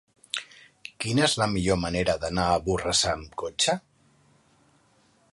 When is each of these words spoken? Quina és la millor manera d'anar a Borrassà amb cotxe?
Quina 1.03 1.23
és 1.25 1.35
la 1.41 1.47
millor 1.51 1.77
manera 1.81 2.15
d'anar 2.23 2.45
a 2.53 2.57
Borrassà 2.69 3.13
amb 3.17 3.35
cotxe? 3.43 3.77